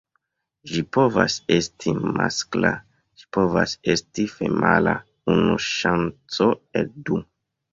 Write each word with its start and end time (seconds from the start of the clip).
Ĝi 0.69 0.79
povas 0.95 1.35
esti 1.55 1.93
maskla, 2.21 2.71
ĝi 3.21 3.27
povas 3.39 3.75
esti 3.95 4.27
femala: 4.39 4.97
unu 5.35 5.61
ŝanco 5.71 6.53
el 6.83 6.91
du. 7.11 7.23